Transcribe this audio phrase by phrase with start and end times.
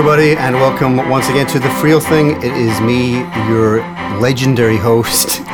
[0.00, 2.42] Everybody, and welcome once again to the Friel Thing.
[2.42, 3.18] It is me,
[3.50, 3.80] your
[4.18, 5.42] legendary host.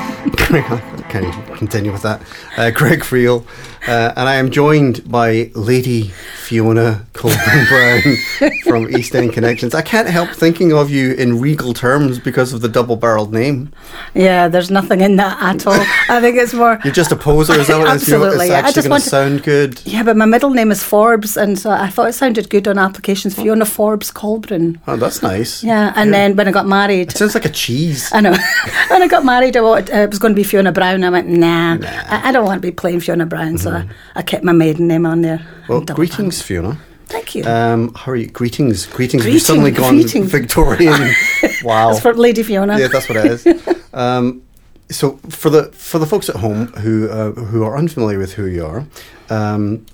[0.49, 2.21] You continue with that?
[2.57, 3.45] Uh, Greg Friel,
[3.89, 7.69] uh, and I am joined by Lady Fiona Colbron
[8.39, 9.75] Brown from East End Connections.
[9.75, 13.73] I can't help thinking of you in regal terms because of the double-barreled name.
[14.15, 15.75] Yeah, there's nothing in that at all.
[16.09, 16.79] I think it's more.
[16.85, 18.09] You're just a poser, is that what it is?
[18.09, 18.57] You're- Absolutely, It's yeah.
[18.57, 19.81] I actually just want to sound good.
[19.85, 22.79] Yeah, but my middle name is Forbes, and so I thought it sounded good on
[22.79, 23.35] applications.
[23.35, 24.79] Fiona Forbes Colbron.
[24.87, 25.63] Oh, that's nice.
[25.65, 28.11] Yeah, and then when I got married, It sounds like a cheese.
[28.13, 28.33] I know.
[28.89, 31.03] when I got married, I wanted, uh, it was going to be Fiona Brown.
[31.05, 34.23] I went, nah, I, I don't want to be playing Fiona Brown, so I, I
[34.23, 35.39] kept my maiden name on there.
[35.39, 35.73] Mm-hmm.
[35.73, 36.79] Well, greetings, Fiona.
[37.07, 37.45] Thank you.
[37.45, 38.27] Um, how are you?
[38.27, 39.23] Greetings, greetings.
[39.23, 40.25] Greeting, suddenly gone greeting.
[40.25, 41.15] Victorian.
[41.63, 41.91] wow.
[41.91, 42.79] That's for Lady Fiona.
[42.79, 43.47] yeah, that's what it is.
[43.97, 44.43] Um,
[44.91, 48.45] so for the for the folks at home who uh, who are unfamiliar with who
[48.45, 48.85] you are,
[49.31, 49.87] um,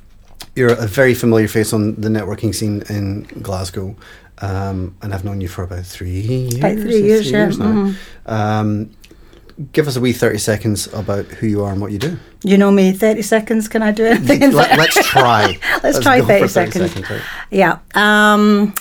[0.56, 3.94] you're a very familiar face on the networking scene in Glasgow,
[4.38, 6.54] um, and I've known you for about three years.
[6.56, 7.46] About three years, yeah.
[7.46, 7.54] now.
[7.54, 7.96] Mhm.
[8.26, 8.90] Um,
[9.72, 12.18] give us a wee thirty seconds about who you are and what you do.
[12.44, 14.42] You know me, 30 seconds, can I do anything?
[14.42, 15.58] in Let, us try.
[15.84, 17.08] Let's try go for 30 seconds.
[17.10, 17.22] right?
[17.52, 17.78] Yeah.
[17.94, 18.74] Um,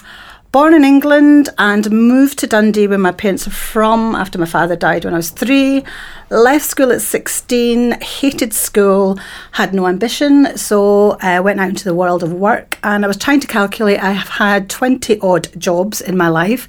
[0.52, 4.75] born in England and moved to Dundee where my parents are from after my father
[4.75, 5.83] died when I was three.
[6.30, 9.17] Left school at 16, hated school,
[9.53, 13.17] had no ambition, so I went out into the world of work and I was
[13.17, 14.03] trying to calculate.
[14.03, 16.67] I have had 20 odd jobs in my life.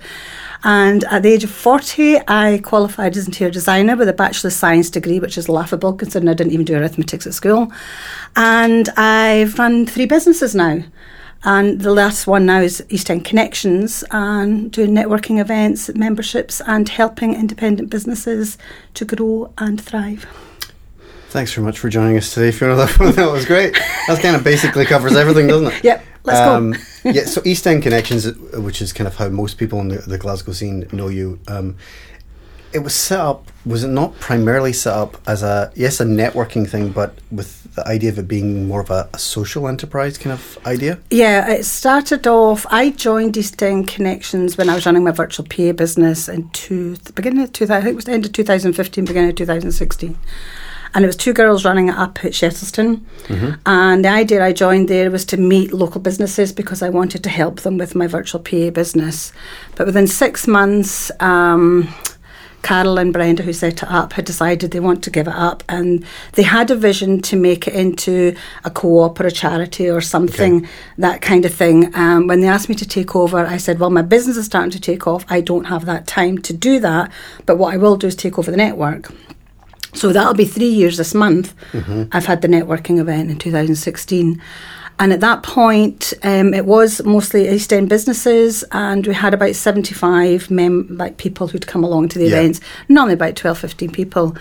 [0.65, 4.55] And at the age of 40, I qualified as interior designer with a Bachelor of
[4.55, 7.73] Science degree, which is laughable considering I didn't even do arithmetics at school.
[8.37, 10.85] And I've run three businesses now.
[11.45, 16.89] And the last one now is East End Connections and doing networking events, memberships, and
[16.89, 18.59] helping independent businesses
[18.95, 20.27] to grow and thrive.
[21.31, 22.77] Thanks very much for joining us today, Fiona.
[22.99, 23.75] That, that was great.
[24.07, 25.85] That kind of basically covers everything, doesn't it?
[25.85, 27.11] Yep, let's um, go.
[27.11, 30.19] yeah, so East End Connections, which is kind of how most people in the, the
[30.19, 31.41] Glasgow scene know you.
[31.49, 31.77] Um,
[32.73, 33.51] it was set up.
[33.67, 37.87] Was it not primarily set up as a yes a networking thing, but with the
[37.89, 40.99] idea of it being more of a, a social enterprise kind of idea?
[41.11, 42.67] Yeah, it started off.
[42.71, 46.97] I joined East End Connections when I was running my virtual PA business in two,
[46.97, 50.19] the beginning of 2000, I think it was the end of 2015, beginning of 2016.
[50.95, 53.01] And it was two girls running it up at Shettleston.
[53.65, 57.31] And the idea I joined there was to meet local businesses because I wanted to
[57.31, 59.33] help them with my virtual PA business.
[59.75, 61.89] But within six months, um,
[62.63, 65.63] Carol and Brenda, who set it up, had decided they want to give it up,
[65.69, 68.35] and they had a vision to make it into
[68.65, 70.69] a co-op or a charity or something, Okay.
[70.99, 71.95] that kind of thing.
[71.97, 74.71] Um, when they asked me to take over, I said, "Well, my business is starting
[74.71, 75.25] to take off.
[75.29, 77.11] I don't have that time to do that,
[77.47, 79.13] but what I will do is take over the network."
[79.95, 81.53] So that'll be three years this month.
[82.13, 84.41] I've had the networking event in 2016.
[84.99, 89.55] And at that point, um, it was mostly East End businesses, and we had about
[89.57, 92.39] 75 mem- like people who'd come along to the Yeah.
[92.39, 94.37] events, normally about 12, 15 people.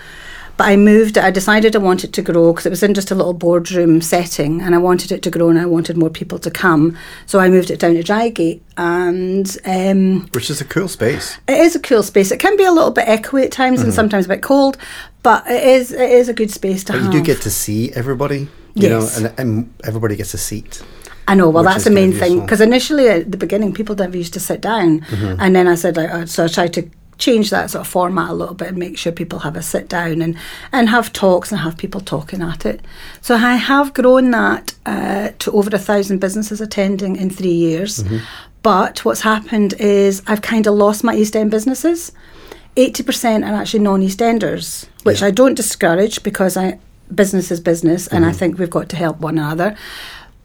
[0.58, 3.14] But I moved, I decided I wanted to grow because it was in just a
[3.14, 6.50] little boardroom setting, and I wanted it to grow and I wanted more people to
[6.50, 6.96] come.
[7.26, 11.38] So I moved it down to Drygate, and um, Which is a cool space.
[11.48, 12.30] it is a cool space.
[12.30, 14.76] It can be a little bit echoey at times and sometimes a bit cold,
[15.22, 17.00] but it is it is a good space to Mm-hmm.
[17.00, 17.14] But have.
[17.14, 19.20] you do get to see everybody, you Yes.
[19.20, 20.82] know, and, and everybody gets a seat.
[21.28, 21.48] I know.
[21.50, 24.40] Well, which that's the main thing because initially at the beginning people never used to
[24.40, 25.40] sit down, Mm-hmm.
[25.40, 26.82] and then I said like, uh, so I tried to
[27.18, 29.88] change that sort of format a little bit and make sure people have a sit
[29.88, 30.36] down and
[30.72, 32.80] and have talks and have people talking at it.
[33.20, 38.02] So I have grown that uh, to over a thousand businesses attending in three years.
[38.02, 38.18] Mm-hmm.
[38.62, 42.10] But what's happened is I've kind of lost my East End businesses.
[42.76, 45.26] 80% are actually non-East Enders, which Yeah.
[45.28, 46.78] I don't discourage because I
[47.14, 48.30] business is business and Mm-hmm.
[48.34, 49.76] I think we've got to help one another.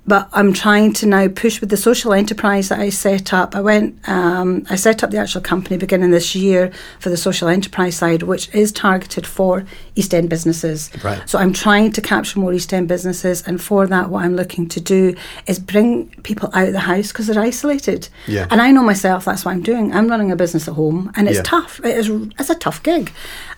[0.10, 3.58] But I'm trying to now push with the social enterprise that I set up.
[3.58, 7.50] I went, um, I set up the actual company beginning this year for the social
[7.50, 9.66] enterprise side, which is targeted for
[9.96, 10.90] East End businesses.
[11.04, 11.28] Right.
[11.30, 14.70] So I'm trying to capture more East End businesses, and for that, what I'm looking
[14.70, 15.14] to do
[15.46, 18.08] is bring people out of the house because they're isolated.
[18.28, 18.48] Yeah.
[18.50, 19.26] And I know myself.
[19.26, 19.92] That's what I'm doing.
[19.94, 21.44] I'm running a business at home, and it's Yeah.
[21.44, 21.82] tough.
[21.84, 22.10] It is.
[22.40, 23.12] It's a tough gig,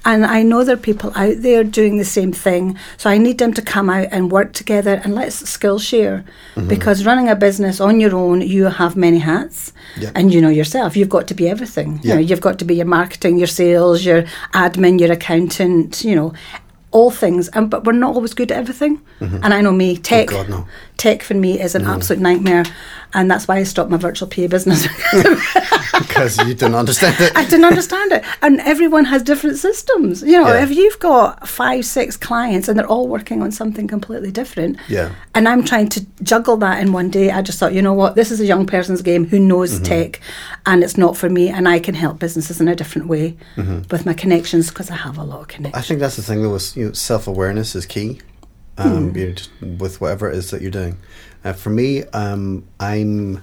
[0.06, 2.78] and I know there are people out there doing the same thing.
[2.98, 6.24] So I need them to come out and work together, and let's skill share.
[6.56, 6.68] Mm-hmm.
[6.68, 10.12] Because running a business on your own, you have many hats, Yeah.
[10.16, 10.96] and you know yourself.
[10.98, 12.00] You've got to be everything.
[12.04, 12.10] Yeah.
[12.10, 14.24] You know, you've got to be your marketing, your sales, your
[14.54, 16.04] admin, your accountant.
[16.04, 16.34] You know.
[16.92, 19.00] All things, and but we're not always good at everything.
[19.19, 20.36] And I know me, tech, Mm-hmm.
[20.36, 20.68] Oh, God, no.
[21.00, 22.63] Tech for me is an absolute nightmare,
[23.13, 24.86] and that's why I stopped my virtual PA business.
[26.00, 27.31] because you didn't understand it.
[27.36, 28.24] I didn't understand it.
[28.42, 30.22] And everyone has different systems.
[30.22, 30.63] You know, Yeah.
[30.63, 35.10] if you've got five, six clients and they're all working on something completely different, Yeah.
[35.36, 38.16] and I'm trying to juggle that in one day, I just thought, you know what,
[38.16, 39.84] this is a young person's game who knows Mm-hmm.
[39.84, 40.19] tech
[40.66, 43.80] and it's not for me, and I can help businesses in a different way Mm-hmm.
[43.92, 45.84] with my connections because I have a lot of connections.
[45.84, 46.56] I think that's the thing though.
[46.56, 48.19] Is you know, self awareness is key.
[48.79, 50.97] Um, you know, just with whatever it is that you're doing.
[51.43, 53.41] Uh, for me, um, I'm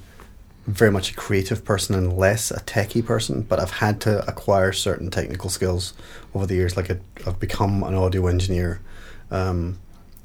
[0.66, 3.42] very much a creative person and less a techie person.
[3.42, 5.94] But I've had to acquire certain technical skills
[6.34, 6.76] over the years.
[6.76, 8.80] Like I, I've become an audio engineer,
[9.30, 9.78] um,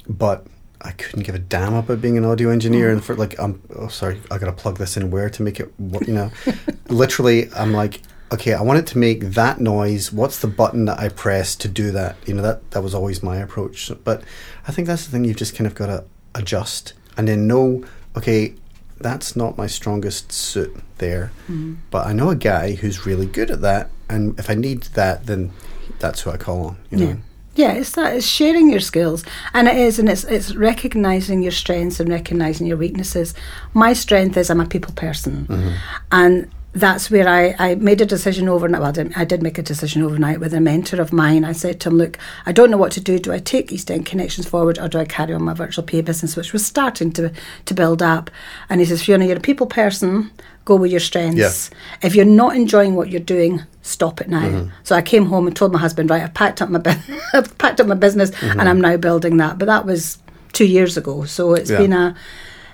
[0.08, 0.46] but
[0.80, 2.90] I couldn't give a damn about being an audio engineer.
[2.90, 5.72] And for like, I'm oh sorry, I gotta plug this in where to make it.
[5.78, 6.30] You know,
[6.88, 8.02] literally, I'm like,
[8.32, 10.12] okay, I want it to make that noise.
[10.12, 12.16] What's the button that I press to do that?
[12.26, 13.90] You know, that that was always my approach.
[14.04, 14.22] But
[14.66, 15.24] I think that's the thing.
[15.24, 17.84] You've just kind of got to adjust and then know,
[18.16, 18.54] okay,
[18.98, 21.32] that's not my strongest suit there.
[21.44, 21.74] Mm-hmm.
[21.90, 25.26] But I know a guy who's really good at that, and if I need that,
[25.26, 25.52] then
[25.98, 26.76] that's who I call on.
[26.90, 27.06] You know.
[27.06, 27.16] Yeah.
[27.54, 31.52] Yeah, it's that it's sharing your skills, and it is, and it's it's recognizing your
[31.52, 33.34] strengths and recognizing your weaknesses.
[33.74, 35.74] My strength is I'm a people person, mm-hmm.
[36.10, 38.80] and that's where I, I made a decision overnight.
[38.80, 41.44] Well, I, didn't, I did make a decision overnight with a mentor of mine.
[41.44, 42.16] I said to him, "Look,
[42.46, 43.18] I don't know what to do.
[43.18, 46.00] Do I take East End Connections forward, or do I carry on my virtual PA
[46.00, 47.30] business, which was starting to
[47.66, 48.30] to build up?"
[48.70, 50.30] And he says, "Fiona, you're a people person.
[50.64, 51.70] Go with your strengths.
[52.02, 54.70] If you're not enjoying what you're doing, stop it now." Mm-hmm.
[54.84, 57.58] So I came home and told my husband, "Right, I've packed up my bu- I've
[57.58, 58.60] packed up my business, Mm-hmm.
[58.60, 60.16] and I'm now building that." But that was
[60.54, 61.78] two years ago, so it's Yeah.
[61.78, 62.14] been a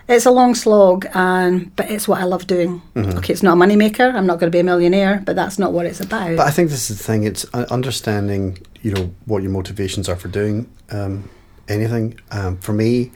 [0.09, 2.81] it's a long slog, and but it's what I love doing.
[2.95, 3.19] Mm-hmm.
[3.19, 4.05] Okay, it's not a money maker.
[4.05, 6.37] I'm not going to be a millionaire, but that's not what it's about.
[6.37, 7.25] But I think this is the thing.
[7.25, 11.29] It's uh, understanding, you know, what your motivations are for doing um,
[11.69, 12.19] anything.
[12.31, 13.13] Um, for me,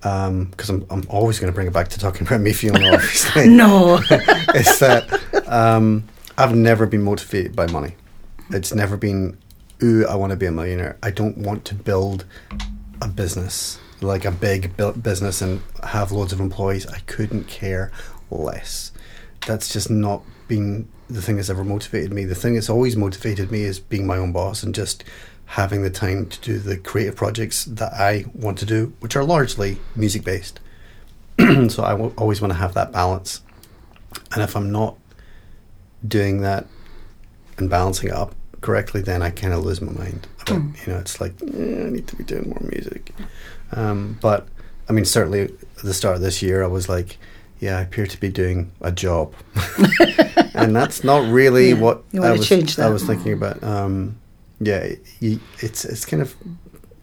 [0.00, 3.48] because I'm, I'm always going to bring it back to talking about me feeling obviously.
[3.56, 7.94] no, it's that um, I've never been motivated by money.
[8.50, 9.38] It's never been,
[9.82, 10.98] ooh, I want to be a millionaire.
[11.02, 12.24] I don't want to build
[13.00, 16.86] a business, like a big business and have loads of employees.
[16.86, 17.90] I couldn't care
[18.30, 18.92] less.
[19.46, 22.24] That's just not been the thing that's ever motivated me.
[22.24, 25.04] The thing that's always motivated me is being my own boss and just
[25.46, 29.24] having the time to do the creative projects that I want to do, which are
[29.24, 30.60] largely music based.
[31.38, 33.42] so I w- always want to have that balance.
[34.32, 34.96] And if I'm not
[36.06, 36.66] doing that
[37.58, 40.26] and balancing it up correctly, then I kind of lose my mind.
[40.42, 41.46] About, You know, it's like eh,
[41.86, 43.12] I need to be doing more music.
[43.72, 44.46] Um, but
[44.88, 45.50] I mean, certainly at
[45.82, 47.18] the start of this year, I was like,
[47.60, 49.34] yeah, I appear to be doing a job,
[50.54, 52.78] and that's not really Yeah, what I was.
[52.78, 53.62] I was thinking about.
[53.62, 54.16] Um,
[54.60, 56.34] yeah, you, it's it's kind of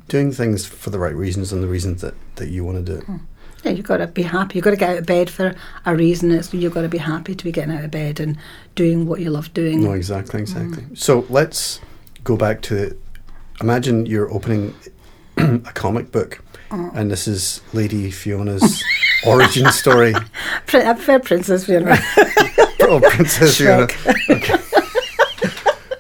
[0.08, 3.00] doing things for the right reasons and the reasons that, that you want to do
[3.00, 3.20] it.
[3.64, 4.56] yeah, you've got to be happy.
[4.56, 5.54] You've got to get out of bed for
[5.86, 6.32] a reason.
[6.32, 8.38] It's you've got to be happy to be getting out of bed and
[8.76, 9.84] doing what you love doing.
[9.84, 10.84] No, exactly, exactly.
[10.96, 11.80] So let's
[12.24, 12.98] go back to
[13.62, 14.74] imagine you're opening
[15.38, 18.84] a comic book, and this is Lady Fiona's
[19.26, 20.14] origin story.
[20.68, 21.98] Prin- I prefer Princess Fiona.
[22.82, 23.88] oh, Princess Fiona.
[24.30, 24.56] Okay.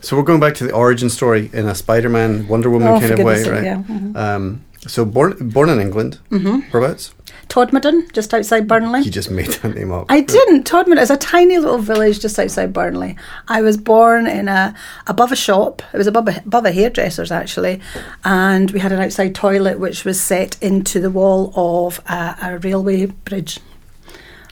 [0.01, 3.12] so we're going back to the origin story in a Spider-Man, Wonder Woman Oh, kind
[3.12, 3.63] of way, right?
[3.63, 3.83] yeah.
[3.83, 4.16] Mhm.
[4.16, 6.60] Um, so born born in England, mm-hmm.
[6.71, 7.13] whereabouts?
[7.50, 9.01] Todmorden, just outside Burnley.
[9.01, 10.06] You just made that name up.
[10.07, 10.69] I didn't.
[10.69, 13.18] Todmorden is a tiny little village just outside Burnley.
[13.48, 14.76] I was born in a
[15.07, 15.81] above a shop.
[15.92, 17.81] It was above a, above a hairdresser's actually,
[18.24, 22.57] and we had an outside toilet which was set into the wall of a, a
[22.59, 23.59] railway bridge.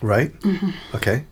[0.01, 0.31] Right.
[0.41, 0.95] Mm-hmm.
[0.95, 1.25] Okay.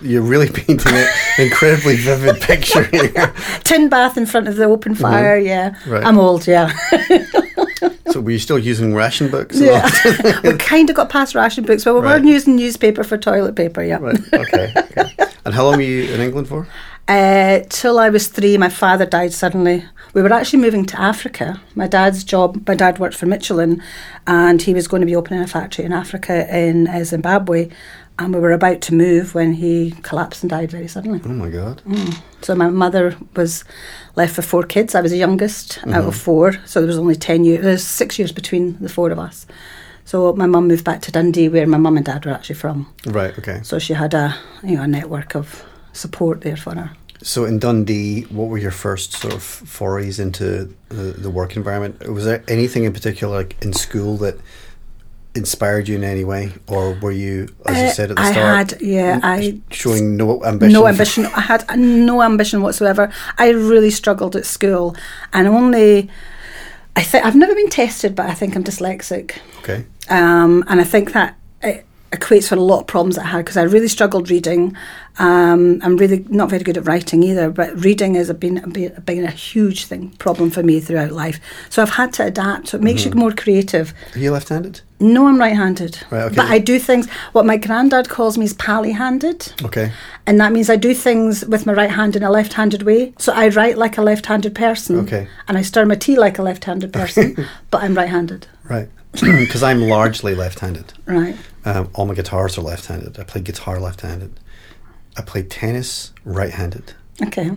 [0.00, 1.08] You're really painting an
[1.38, 3.32] incredibly vivid picture here.
[3.64, 5.36] Tin bath in front of the open fire.
[5.38, 5.90] Yeah, Mm-hmm.
[5.90, 6.04] Right.
[6.04, 6.46] I'm old.
[6.46, 6.72] Yeah,
[8.10, 9.58] So were you still using ration books?
[9.60, 9.88] yeah.
[10.44, 12.20] we kind of got past ration books, but we Right.
[12.20, 13.82] were using newspaper for toilet paper.
[13.82, 13.98] Yeah.
[13.98, 14.18] Right.
[14.32, 14.72] Okay.
[14.76, 15.10] okay.
[15.44, 16.66] And how long were you in England for?
[17.08, 19.84] Uh, till I was three, my father died suddenly.
[20.14, 21.60] We were actually moving to Africa.
[21.74, 23.82] My dad's job, my dad worked for Michelin,
[24.28, 27.70] and he was going to be opening a factory in Africa in uh, Zimbabwe.
[28.24, 31.20] And we were about to move when he collapsed and died very suddenly.
[31.24, 31.82] Oh my God.
[31.86, 32.20] Mm.
[32.42, 33.64] So my mother was
[34.16, 34.94] left with four kids.
[34.94, 36.24] I was the youngest out of mm-hmm.
[36.24, 37.62] four, so there was only ten years.
[37.62, 39.46] There's six years between the four of us.
[40.04, 42.92] So my mum moved back to Dundee, where my mum and dad were actually from.
[43.06, 43.36] Right.
[43.38, 43.60] Okay.
[43.62, 46.90] So she had a you know a network of support there for her.
[47.22, 52.08] So in Dundee, what were your first sort of forays into the, the work environment?
[52.08, 54.40] Was there anything in particular, like in school, that
[55.34, 58.32] inspired you in any way, or were you, as you Uh, said at the I
[58.32, 60.72] start, had, yeah, I showing no ambition?
[60.72, 61.26] no ambition.
[61.26, 63.10] I had no ambition whatsoever.
[63.38, 64.94] I really struggled at school,
[65.32, 66.10] and only
[66.94, 69.84] I think I've never been tested, but I think I'm dyslexic, Okay.
[70.10, 71.36] um, and I think that.
[71.62, 74.76] It, equates for a lot of problems that I had because I really struggled reading.
[75.18, 78.60] Um, I'm really not very good at writing either, but reading has been,
[79.04, 81.40] been, a huge thing problem for me throughout life.
[81.70, 82.68] So I've had to adapt.
[82.68, 83.14] So it makes Mm-hmm.
[83.18, 83.92] you more creative.
[84.14, 84.80] Are you left-handed?
[85.00, 86.36] No, I'm right-handed, Right, okay.
[86.36, 87.08] but I do things.
[87.32, 89.52] What my granddad calls me is pally-handed.
[89.64, 89.90] Okay.
[90.26, 93.12] And that means I do things with my right hand in a left handed way.
[93.18, 95.00] So I write like a left handed person.
[95.00, 95.26] Okay.
[95.48, 97.36] And I stir my tea like a left handed person,
[97.70, 98.46] but I'm right handed.
[98.64, 98.88] Right.
[99.12, 100.94] Because I'm largely left-handed.
[101.06, 101.36] Right.
[101.64, 103.18] Um, all my guitars are left-handed.
[103.18, 104.38] I play guitar left-handed.
[105.16, 106.94] I play tennis right-handed.
[107.22, 107.50] Okay.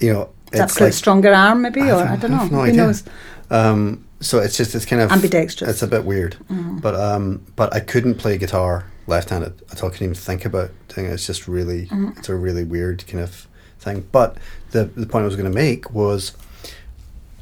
[0.00, 2.36] You know, That's it's like like stronger arm, maybe, I or I don't I know.
[2.42, 2.76] have no Who idea.
[2.76, 3.04] knows?
[3.50, 5.68] Um, so it's just it's kind of Ambidextrous.
[5.70, 9.88] It's a bit weird, but um, but I couldn't play guitar left-handed at all.
[9.88, 11.12] I couldn't even think about doing it.
[11.12, 13.46] It's just really it's a really weird kind of
[13.80, 14.06] thing.
[14.12, 14.36] But
[14.70, 16.32] the the point I was going to make was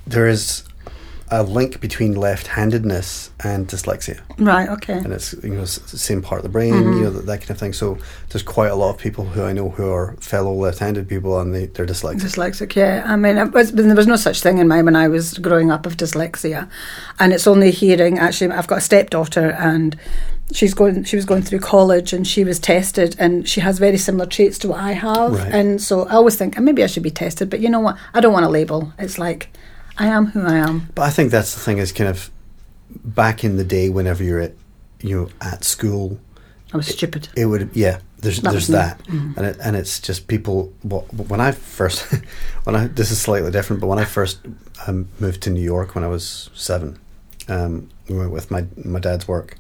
[0.07, 0.65] there is
[1.35, 4.69] a link between left-handedness and dyslexia, Right.
[4.69, 4.93] Okay.
[5.05, 6.93] and it's you know s- the same part of the brain, Mm-hmm.
[6.99, 7.73] you know that, that kind of thing.
[7.73, 7.97] So
[8.29, 11.55] there's quite a lot of people who I know who are fellow left-handed people, and
[11.55, 12.21] they they're dyslexic.
[12.23, 13.03] Dyslexic, yeah.
[13.07, 15.87] I mean, was, there was no such thing in mine when I was growing up
[15.87, 16.69] of dyslexia,
[17.19, 18.19] and it's only hearing.
[18.19, 19.97] Actually, I've got a stepdaughter, and
[20.53, 21.05] she's going.
[21.05, 24.59] She was going through college, and she was tested, and she has very similar traits
[24.59, 25.33] to what I have.
[25.33, 25.53] Right.
[25.55, 27.97] And so I always think, "Oh, maybe I should be tested, but you know what?
[28.13, 28.93] I don't want a label.
[28.99, 29.49] It's like
[29.99, 30.89] I am who I am.
[30.95, 32.31] But I think that's the thing is kind of
[33.05, 34.53] back in the day whenever you're at
[35.01, 36.19] you know at school
[36.73, 37.29] I was stupid.
[37.37, 39.01] it would yeah there's That there's that.
[39.09, 42.03] and it, and it's just people well, when I first
[42.65, 44.41] when I this is slightly different but when I first
[44.87, 46.99] um, moved to New York when I was 7
[47.49, 49.57] um, we went with my my dad's work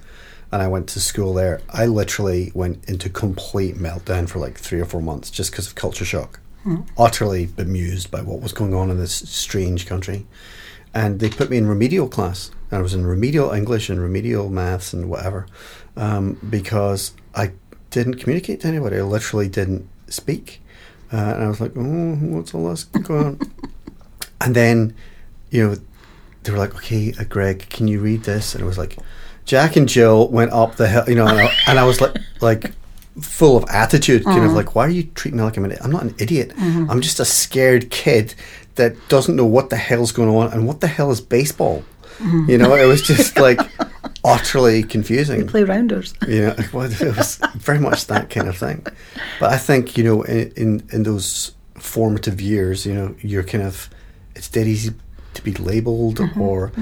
[0.52, 1.62] and I went to school there.
[1.70, 5.74] I literally went into complete meltdown for like 3 or 4 months just because of
[5.74, 6.40] culture shock
[6.96, 10.26] utterly bemused by what was going on in this strange country
[10.94, 12.50] and they put me in remedial class.
[12.70, 15.46] I was in remedial English and remedial maths and whatever,
[15.96, 17.52] um, because I
[17.90, 18.96] didn't communicate to anybody.
[18.98, 20.62] I literally didn't speak,
[21.12, 23.40] uh, and I was like, "Oh, what's all this going on?"
[24.40, 24.94] and then,
[25.50, 25.76] you know,
[26.42, 28.96] they were like, "Okay, uh, Greg, can you read this?" And it was like,
[29.44, 32.16] Jack and Jill went up the hill, you know, and I, and I was like,
[32.40, 32.72] like
[33.20, 34.54] full of attitude, kind of mm.
[34.54, 35.76] like, why are you treating me like I'm an?
[35.82, 36.50] I'm not an idiot.
[36.50, 36.90] Mm-hmm.
[36.90, 38.34] I'm just a scared kid
[38.76, 41.84] that doesn't know what the hell's going on and what the hell is baseball.
[42.18, 42.50] Mm-hmm.
[42.50, 43.60] You know, it was just like
[44.24, 45.46] utterly confusing.
[45.46, 46.14] Play rounders.
[46.26, 48.86] You know, well, it was very much that kind of thing.
[49.40, 53.64] But I think you know, in, in in those formative years, you know, you're kind
[53.64, 53.90] of
[54.34, 54.94] it's dead easy
[55.34, 56.40] to be labeled mm-hmm.
[56.40, 56.72] or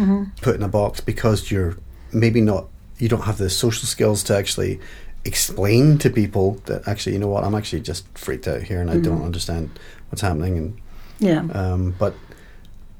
[0.43, 1.77] put in a box because you're
[2.13, 2.67] maybe not
[2.99, 4.79] you don't have the social skills to actually
[5.25, 8.91] explain to people that actually you know what I'm actually just freaked out here and
[8.91, 10.79] I don't understand what's happening and
[11.19, 11.41] Yeah.
[11.53, 12.15] um, but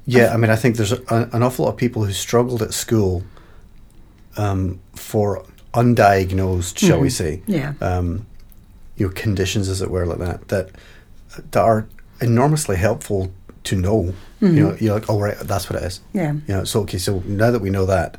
[0.05, 2.73] yeah, I mean, I think there's a, an awful lot of people who struggled at
[2.73, 3.23] school
[4.35, 7.73] um, for undiagnosed, shall we say, yeah.
[7.81, 8.25] um,
[8.97, 10.69] you know, conditions, as it were, like that, that
[11.51, 11.87] that are
[12.19, 13.31] enormously helpful
[13.63, 14.13] to know.
[14.41, 16.01] You know, you're like, oh right, that's what it is.
[16.13, 16.33] Yeah.
[16.33, 18.17] You know, so okay, so now that we know that,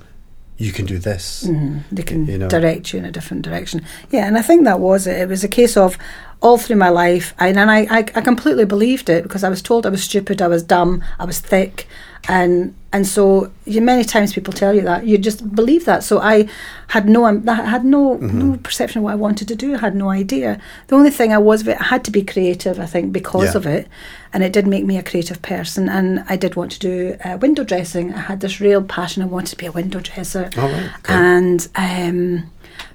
[0.62, 1.44] you can do this.
[1.48, 1.80] Mhm.
[1.90, 2.48] They can you know.
[2.48, 3.82] direct you in a different direction.
[4.10, 5.18] Yeah, and I think that was it.
[5.18, 5.98] It was a case of
[6.40, 9.62] all through my life, and, and I, I, I completely believed it because I was
[9.62, 11.86] told I was stupid, I was dumb, I was thick,
[12.28, 16.04] and and so you, many times people tell you that you just believe that.
[16.04, 16.46] So I
[16.88, 18.38] had no, um, I had no Mm-hmm.
[18.50, 19.74] no perception of what I wanted to do.
[19.74, 20.60] I had no idea.
[20.88, 22.78] The only thing I was, I had to be creative.
[22.78, 23.56] I think because Yeah.
[23.56, 23.88] of it,
[24.32, 25.88] and it did make me a creative person.
[25.88, 28.12] And I did want to do uh, window dressing.
[28.12, 29.22] I had this real passion.
[29.22, 30.50] I wanted to be a window dresser.
[30.58, 31.14] All right, okay.
[31.14, 32.50] And um,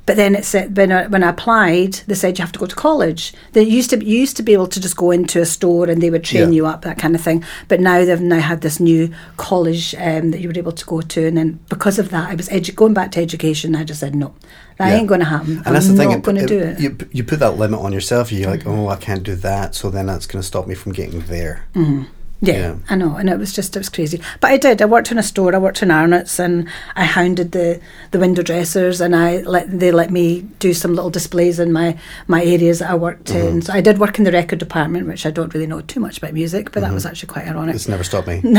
[0.05, 2.65] but then it said when I, when I applied, they said you have to go
[2.65, 3.33] to college.
[3.53, 6.01] They used to you used to be able to just go into a store and
[6.01, 6.55] they would train Yeah.
[6.57, 7.43] you up that kind of thing.
[7.67, 11.01] But now they've now had this new college um, that you were able to go
[11.01, 13.75] to, and then because of that, I was edu- going back to education.
[13.75, 14.33] I just said no,
[14.77, 14.95] that Yeah.
[14.97, 15.61] ain't going to happen.
[15.65, 16.11] And that's I'm the thing.
[16.11, 16.77] not going to do it.
[16.77, 16.83] Mm-hmm.
[16.83, 18.31] You, you put that limit on yourself.
[18.31, 19.75] You're like, oh, I can't do that.
[19.75, 21.65] So then that's going to stop me from getting there.
[22.39, 22.75] Yeah, Yeah.
[22.89, 24.21] I know, and it was just it was crazy.
[24.41, 24.79] But I did.
[24.81, 25.55] I worked in a store.
[25.55, 27.79] I worked in Arnott's, and I hounded the,
[28.11, 31.97] the window dressers, and I let they let me do some little displays in my
[32.27, 33.47] my areas that I worked Mm-hmm.
[33.47, 33.61] in.
[33.63, 36.19] So I did work in the record department, which I don't really know too much
[36.19, 37.73] about music, but that was actually quite ironic.
[37.75, 38.41] It's never stopped me.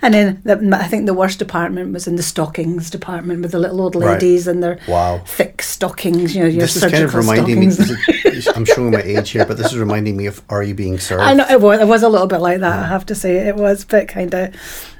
[0.00, 3.58] And then the, I think the worst department was in the stockings department with the
[3.58, 4.12] little old Right.
[4.14, 5.22] ladies and their Wow.
[5.26, 6.34] thick stockings.
[6.36, 7.70] You know, your This is surgical kind of reminding me.
[7.70, 7.90] stockings.
[8.08, 10.98] is- I'm showing my age here, but this is reminding me of Are You Being
[10.98, 11.22] Served?
[11.22, 11.80] I know it was.
[11.80, 12.84] It was a little bit like that.
[12.84, 14.54] I have to say it was, but kind of,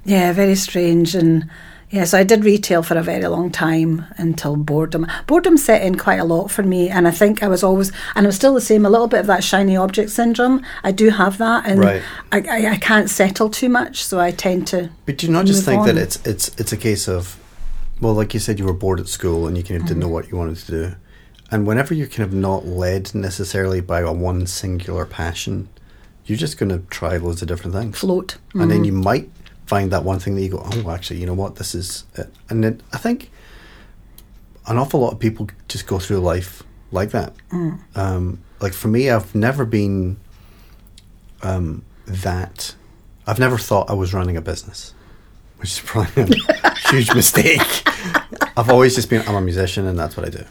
[0.04, 1.14] yeah, very strange.
[1.14, 1.49] And
[1.90, 5.07] yeah, so I did retail for a very long time until boredom.
[5.26, 8.26] Boredom set in quite a lot for me, and I think I was always, and
[8.26, 8.85] I'm still the same.
[8.85, 10.64] A little bit of that shiny object syndrome.
[10.83, 12.02] I do have that, and Right.
[12.33, 14.90] I, I, I can't settle too much, so I tend to.
[15.07, 17.38] But do you not just think that it's it's it's a case of
[18.00, 20.09] well, like you said, you were bored at school and you kind of didn't mm-hmm.
[20.09, 20.95] know what you wanted to do.
[21.50, 25.69] And whenever you're kind of not led necessarily by a one singular passion,
[26.26, 27.99] you're just going to try loads of different things.
[27.99, 28.37] Float.
[28.55, 29.31] And then you might
[29.67, 32.33] find that one thing that you go, oh, actually, you know what, this is it.
[32.50, 33.31] And then I think
[34.67, 36.62] an awful lot of people just go through life
[36.93, 37.33] like that.
[37.95, 40.19] Um, like for me, I've never been
[41.43, 42.75] um, that.
[43.26, 44.93] I've never thought I was running a business,
[45.59, 47.61] which is probably a huge mistake.
[48.57, 50.45] I've always just been, I'm a musician and that's what I do.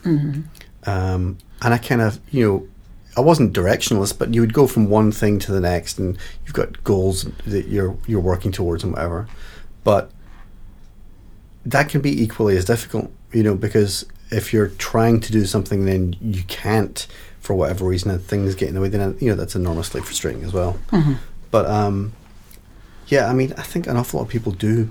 [0.88, 2.68] Um, and I kind of, you know,
[3.16, 6.54] I wasn't directionless, but you would go from one thing to the next, and you've
[6.54, 9.28] got goals that you're you're working towards and whatever.
[9.84, 10.12] But
[11.66, 15.86] that can be equally as difficult, you know, because if you're trying to do something,
[15.86, 17.08] then you can't
[17.40, 18.90] for whatever reason, and things get in the way.
[18.90, 20.78] Then you know that's enormously frustrating as well.
[21.50, 22.14] But um,
[23.08, 24.90] yeah, I mean, I think an awful lot of people do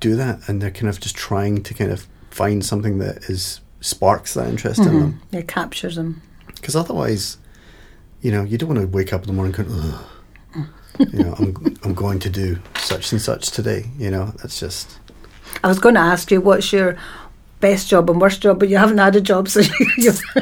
[0.00, 3.60] do that, and they're kind of just trying to kind of find something that is
[3.80, 6.22] sparks that interest in them Yeah, captures them.
[6.54, 7.38] because otherwise,
[8.22, 10.66] you know, you don't want to wake up in the morning going, Ugh.
[11.12, 13.86] you know, I'm I'm going to do such and such today.
[13.98, 14.98] You know, that's just
[15.62, 16.96] I was going to ask you what's your
[17.60, 19.60] best job and worst job, but you haven't had a job, so
[19.98, 20.12] you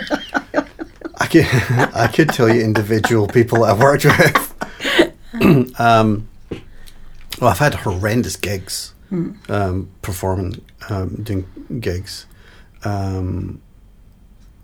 [1.20, 1.46] I could
[1.94, 4.54] I could tell you individual people I've worked with.
[5.80, 6.28] um,
[7.40, 8.94] well, I've had horrendous gigs,
[9.48, 11.46] um, performing, um, doing
[11.80, 12.26] gigs.
[12.84, 13.60] Um,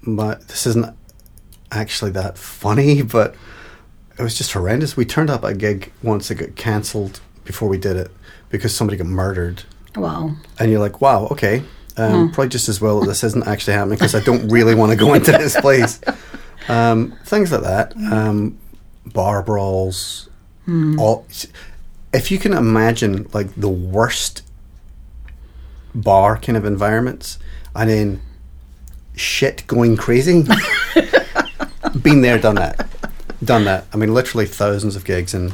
[0.07, 0.95] but this isn't
[1.73, 3.35] actually that funny, but
[4.19, 4.97] it was just horrendous.
[4.97, 8.11] We turned up a gig once that got cancelled before we did it
[8.50, 9.65] because somebody got murdered.
[9.97, 10.35] wow.
[10.59, 11.62] and you're like, wow, okay,
[11.97, 14.93] um, probably just as well that this isn't actually happening because I don't really want
[14.93, 16.00] to go into this place.
[16.69, 18.59] Um, things like that, um,
[19.07, 20.29] bar brawls,
[20.99, 21.27] all.
[22.12, 24.43] If you can imagine like the worst
[25.95, 27.39] bar kind of environments,
[27.75, 28.21] and then
[29.17, 30.45] shit going crazy.
[32.03, 32.89] Been there, done that,
[33.45, 33.87] done that.
[33.93, 35.53] I mean, literally thousands of gigs in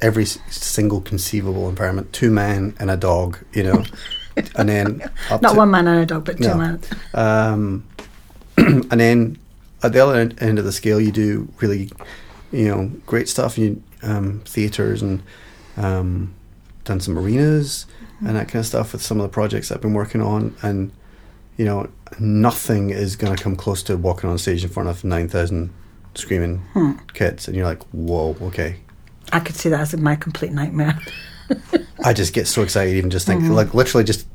[0.00, 2.12] every single conceivable environment.
[2.12, 3.84] Two men and a dog, you know,
[4.56, 6.54] and then Not one man and a dog, but two No.
[6.56, 6.80] men.
[7.14, 7.86] um,
[8.56, 9.38] and then
[9.82, 11.90] at the other end, of the scale, you do really,
[12.50, 13.56] you know, great stuff.
[13.56, 15.22] You um, theaters and
[15.76, 16.34] um,
[16.84, 17.86] done some arenas
[18.20, 20.56] and that kind of stuff with some of the projects I've been working on.
[20.62, 20.90] And
[21.58, 25.04] you know, nothing is going to come close to walking on stage in front of
[25.04, 25.70] nine thousand
[26.14, 26.62] screaming
[27.12, 27.46] kids.
[27.46, 28.76] And you're like, whoa, okay.
[29.32, 30.98] I could see that as my complete nightmare.
[32.04, 34.26] I just get so excited even just thinking, like literally just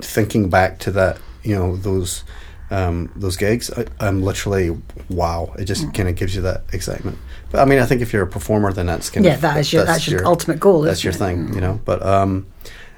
[0.00, 2.22] thinking back to that, you know, those
[2.70, 3.70] um, those gigs.
[3.70, 4.76] I, I'm literally
[5.08, 5.54] wow.
[5.58, 7.16] It just kind of gives you that excitement.
[7.50, 9.54] But I mean, I think if you're a performer, then that's kind Yeah, of yeah,
[9.54, 11.16] that is your- that's your ultimate goal, That's your it?
[11.16, 11.80] thing, you know.
[11.84, 12.46] But um,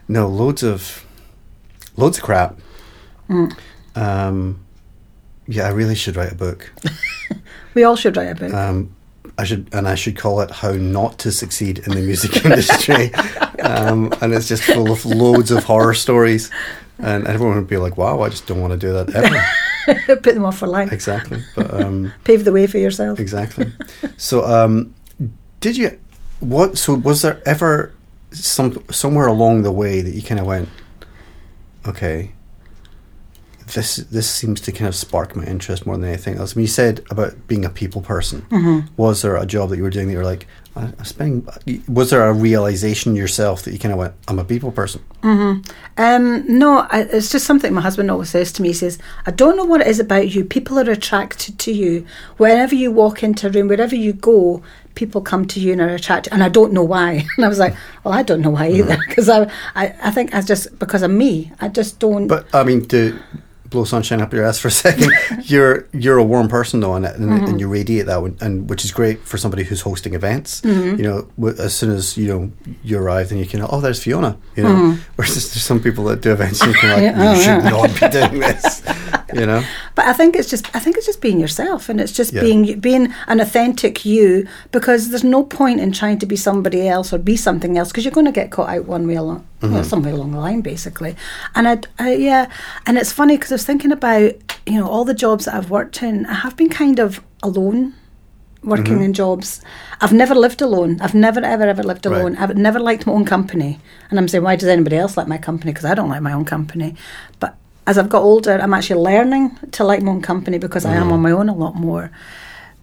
[0.08, 1.04] no, loads of
[1.96, 2.58] loads of crap.
[3.30, 3.56] Mm.
[3.96, 4.60] Um,
[5.46, 6.72] yeah, I really should write a book.
[7.74, 8.52] we all should write a book.
[8.52, 8.94] Um,
[9.38, 13.14] I should, and I should call it "How Not to Succeed in the Music Industry,"
[13.62, 16.50] um, and it's just full of loads of horror stories,
[16.98, 19.42] and everyone would be like, "Wow, I just don't want to do that ever."
[20.22, 20.92] Put them off for life.
[20.92, 23.18] exactly, but um, Pave the way for yourself.
[23.18, 23.72] exactly.
[24.18, 24.94] So, um,
[25.60, 25.98] did you?
[26.40, 26.76] What?
[26.78, 27.92] So, was there ever
[28.32, 30.68] some somewhere along the way that you kind of went,
[31.86, 32.32] "Okay,
[33.74, 36.62] this this seems to kind of spark my interest more than anything else." I mean,
[36.64, 38.42] you said about being a people person.
[38.50, 38.94] Mm-hmm.
[38.96, 41.48] Was there a job that you were doing that you were like, I, "I'm spending"?
[41.88, 45.02] Was there a realization yourself that you kind of went, "I'm a people person"?
[45.22, 45.70] Mm-hmm.
[45.98, 48.68] Um, no, I, it's just something my husband always says to me.
[48.68, 50.44] He says, I don't know what it is about you.
[50.44, 52.06] People are attracted to you.
[52.38, 54.62] Wherever you walk into a room, wherever you go,
[54.94, 56.32] people come to you and are attracted.
[56.32, 57.26] And I don't know why.
[57.36, 58.90] And I was like, well, I don't know why mm-hmm.
[58.90, 58.98] either.
[59.08, 62.26] Because I, I, I think I just, because of me, I just don't.
[62.26, 63.18] But I mean, to
[63.70, 65.12] blow sunshine up your ass for a second,
[65.44, 67.58] you're you're a warm person though, and, and, and mm-hmm.
[67.58, 70.60] you radiate that, one, and which is great for somebody who's hosting events.
[70.60, 70.96] Mm-hmm.
[70.96, 72.52] You know, w- as soon as you know
[72.82, 74.36] you arrive, then you can oh, there's Fiona.
[74.56, 75.02] You know, mm-hmm.
[75.16, 77.34] whereas there's some people that do events, and you can like, Yeah, oh, you oh,
[77.40, 77.70] should yeah.
[77.70, 78.82] not be doing this.
[79.34, 79.62] You know,
[79.94, 82.42] But I think it's just I think it's just being yourself and it's just Yeah.
[82.42, 87.12] being being an authentic you because there's no point in trying to be somebody else
[87.12, 89.74] or be something else because you're going to get caught out one way along Mm-hmm.
[89.74, 91.14] well, somewhere along the line basically.
[91.54, 92.50] And I, I yeah,
[92.86, 94.32] and it's funny because I was thinking about
[94.66, 96.24] you know all the jobs that I've worked in.
[96.26, 97.94] I have been kind of alone.
[98.62, 99.02] Working Mm-hmm.
[99.04, 99.62] in jobs,
[100.02, 101.00] I've never lived alone.
[101.00, 102.14] I've never, ever, ever lived Right.
[102.20, 102.36] alone.
[102.36, 105.38] I've never liked my own company, and I'm saying, why does anybody else like my
[105.38, 105.72] company?
[105.72, 106.94] Because I don't like my own company.
[107.38, 110.94] But as I've got older, I'm actually learning to like my own company because I
[110.94, 112.10] am on my own a lot more.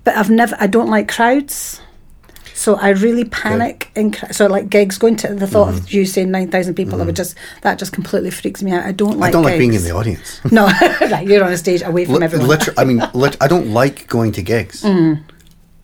[0.03, 1.81] But I've never, I don't like crowds.
[2.53, 3.91] So I really panic.
[3.95, 6.99] In, cr- so like gigs, going to the thought of you saying nine thousand people,
[6.99, 8.83] I would just that just completely freaks me out.
[8.83, 9.29] I don't like.
[9.29, 10.41] I don't like being in the audience.
[10.51, 10.65] No,
[11.01, 12.47] right, you're on a stage away from Li- everyone.
[12.47, 15.21] liter- I mean, lit- I don't like going to gigs Mm.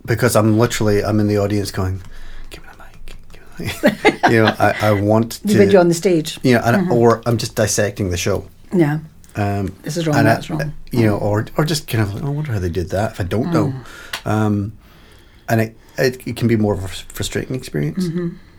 [0.06, 2.02] because I'm literally I'm in the audience going,
[2.50, 5.48] "Give me the mic." Give me the mic." you know, I, I want to.
[5.48, 6.40] the video on the stage.
[6.44, 6.92] you know, and, Mm-hmm.
[6.94, 8.48] or I'm just dissecting the show.
[8.74, 9.00] Yeah.
[9.36, 10.74] Um, This is wrong, and I- that's wrong.
[10.92, 13.12] You know, or or just kind of like, oh, I wonder how they did that.
[13.14, 14.32] If I don't know, Mm.
[14.32, 14.74] um,
[15.50, 18.10] and it, it it can be more of a frustrating experience.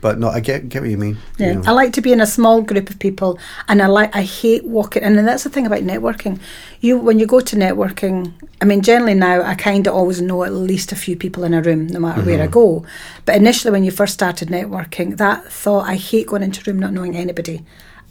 [0.00, 1.16] But no, I get get what you mean.
[1.16, 1.42] you Mm-hmm.
[1.42, 1.62] Yeah, know.
[1.66, 4.64] I like to be in a small group of people, and I like I hate
[4.66, 5.02] walking.
[5.04, 6.38] And then that's the thing about networking.
[6.80, 10.44] You when you go to networking, I mean, generally now I kind of always know
[10.44, 12.52] at least a few people in a room, no matter where I Mm-hmm.
[12.52, 12.84] go.
[13.24, 16.80] But initially, when you first started networking, that thought I hate going into a room
[16.80, 17.62] not knowing anybody.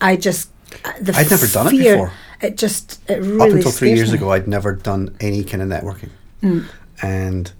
[0.01, 0.49] I just
[1.01, 2.11] the I'd never done it before.
[2.41, 4.17] It just it really Up until three years me.
[4.17, 6.09] ago, I'd never done any kind of networking,
[6.41, 6.65] Mm.
[7.01, 7.51] and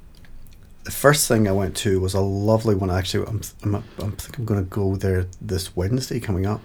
[0.84, 2.90] the first thing I went to was a lovely one.
[2.92, 6.62] Actually, I'm I'm, I'm think I'm going to go there this Wednesday coming up.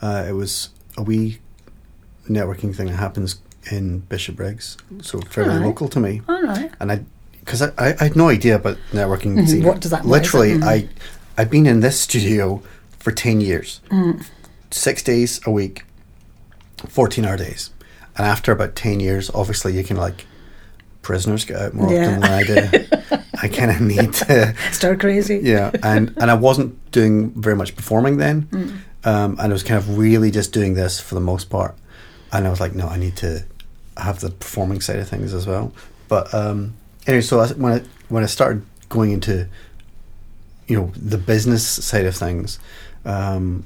[0.00, 1.38] Uh, it was a wee
[2.28, 3.40] networking thing that happens
[3.72, 5.66] in Bishopbriggs, so fairly Alright.
[5.66, 6.22] local to me.
[6.28, 6.70] All right.
[6.80, 7.00] and I
[7.40, 9.36] because I, I, I had no idea about networking.
[9.38, 9.48] Mhm.
[9.48, 9.64] scene.
[9.64, 10.04] What does that-?
[10.06, 10.64] Literally, Mhm.
[10.64, 10.88] I
[11.38, 12.62] I'd been in this studio
[13.00, 14.24] for ten years, Mm.
[14.70, 15.84] six days a week,
[16.86, 17.70] fourteen hour days,
[18.16, 20.26] and after about ten years, obviously you can like
[21.02, 22.06] prisoners get out more Yeah.
[22.08, 23.18] often than I do.
[23.42, 25.40] I kind of need to, Start crazy.
[25.42, 28.78] yeah, and and I wasn't doing very much performing then, Mm.
[29.04, 31.74] um, and I was kind of really just doing this for the most part,
[32.32, 33.44] and I was like, no, I need to
[33.96, 35.72] have the performing side of things as well.
[36.08, 36.74] But um,
[37.06, 39.48] anyway, so I, when I when I started going into,
[40.66, 42.58] you know, the business side of things,
[43.04, 43.64] um,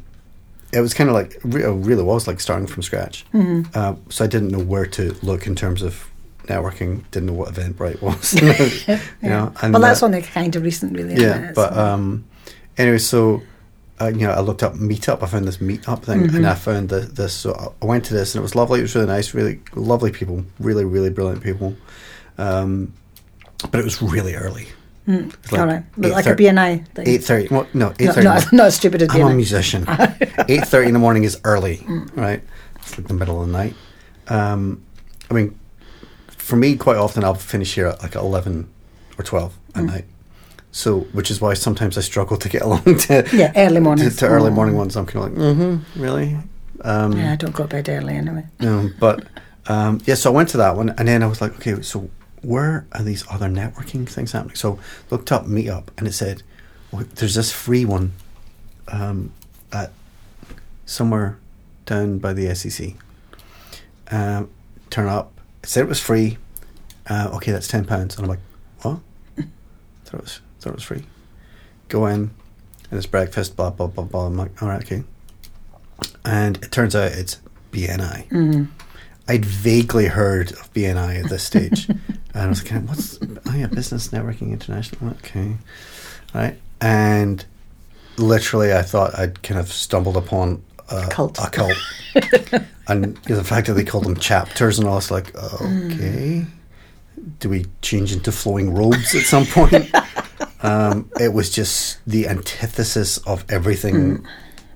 [0.72, 3.24] it was kind of like it really was like starting from scratch.
[3.34, 3.74] Mhm.
[3.74, 6.08] Uh, so I didn't know where to look in terms of
[6.46, 7.02] networking.
[7.10, 8.34] Didn't know what Eventbrite was.
[9.22, 11.20] you know, and well, that's uh, only kind of recent, really.
[11.20, 12.24] yeah, but um,
[12.78, 13.42] anyway, so
[14.00, 15.22] uh, you know, I looked up Meetup.
[15.22, 16.36] I found this Meetup thing, Mhm.
[16.36, 17.34] and I found the, this.
[17.34, 18.78] So I went to this, and it was lovely.
[18.78, 21.76] It was really nice, really lovely people, really, really brilliant people.
[22.38, 22.94] Um,
[23.70, 24.68] but it was really early.
[25.10, 27.08] Mm, It's like all right, but like a 8:30 BNI thing.
[27.08, 27.48] Eight thirty.
[27.48, 28.24] Well, no, eight no, thirty.
[28.56, 29.84] not, as stupid as I'm a musician.
[30.48, 32.42] Eight thirty in the morning is early, right?
[32.76, 33.74] It's like the middle of the night.
[34.28, 34.82] Um,
[35.30, 35.58] I mean,
[36.28, 38.68] for me, quite often I'll finish here at like eleven
[39.18, 40.04] or twelve at night.
[40.72, 44.16] So, which is why sometimes I struggle to get along to Yeah, early to, mornings.
[44.18, 44.54] to early Oh.
[44.54, 44.96] morning ones.
[44.96, 46.38] I'm kind of like, mm-hmm, really.
[46.82, 48.44] Um, Yeah, I don't go to bed early anyway.
[48.60, 49.24] no, but
[49.66, 52.08] um, yeah, so I went to that one, and then I was like, okay, so
[52.42, 54.56] where are these other networking things happening?
[54.56, 54.78] So
[55.10, 56.42] looked up Meetup, and it said
[56.90, 58.12] well, there's this free one
[58.88, 59.32] um,
[59.72, 59.92] at
[60.86, 61.38] somewhere
[61.86, 62.94] down by the SEC.
[64.10, 64.50] Um,
[64.90, 65.32] turn up.
[65.62, 66.38] It said it was free.
[67.08, 68.40] Uh, okay, that's ten pounds, and I'm like,
[68.82, 69.00] what?
[70.04, 71.04] thought it was thought it was free.
[71.88, 72.30] Go in,
[72.90, 73.56] and it's breakfast.
[73.56, 74.26] Blah blah blah blah.
[74.26, 75.04] I'm like, all right, okay.
[76.24, 77.40] And it turns out it's
[77.72, 78.28] BNI.
[78.28, 78.68] Mm.
[79.30, 82.02] I'd vaguely heard of BNI at this stage, and
[82.34, 85.12] I was like, "What's oh yeah, Business Networking International?
[85.12, 85.56] Okay,
[86.34, 87.44] right." And
[88.16, 91.38] literally, I thought I'd kind of stumbled upon a Cult.
[91.38, 91.76] A cult,
[92.88, 96.44] and the fact that they called them chapters and all, it's like, okay,
[97.38, 99.94] do we change into flowing robes at some point?
[100.64, 104.26] um, it was just the antithesis of everything.
[104.26, 104.30] uh,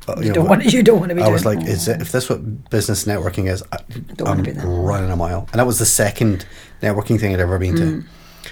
[0.08, 1.66] You, know, don't want you don't want to be I was like, oh.
[1.66, 3.78] it, if this what business networking is, I,
[4.16, 5.48] Don't wanna I'm be running a mile.
[5.52, 6.46] And that was the second
[6.82, 8.02] networking thing I'd ever been Mm.
[8.02, 8.08] to.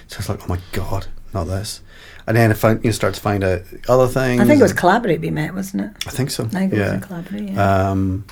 [0.08, 1.82] So I was like, oh my god, not this.
[2.26, 4.40] And then I found, you start to find out other things.
[4.40, 6.06] I think it was Collaborate we met, wasn't it?
[6.06, 6.44] I think so.
[6.44, 6.98] I think it yeah.
[7.00, 7.90] Collaborate, yeah.
[7.90, 8.24] Um,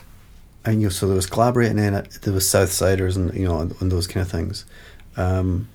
[0.65, 3.61] and you know, so there was collaborate, and then there was Southsiders, and you know,
[3.61, 4.65] and, and those kind of things.
[5.17, 5.69] Um,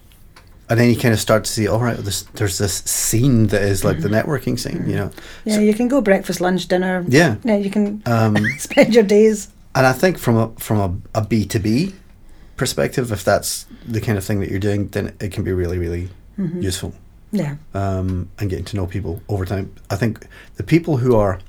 [0.69, 3.62] and then you kind of start to see, all right, there's, there's this scene that
[3.62, 5.08] is like the networking scene, you know.
[5.10, 5.49] Mm-hmm.
[5.49, 7.06] yeah, so- you can go breakfast, lunch, dinner.
[7.08, 7.36] Yeah.
[7.43, 9.49] Yeah, you can Um, spend your days.
[9.75, 10.80] And I think from a from
[11.13, 11.93] a, a B2B
[12.58, 15.78] perspective, if that's the kind of thing that you're doing, then it can be really,
[15.78, 16.62] really Mm-hmm.
[16.62, 16.93] useful.
[17.32, 17.56] Yeah.
[17.73, 19.73] Um, and getting to know people over time.
[19.89, 21.39] I think the people who are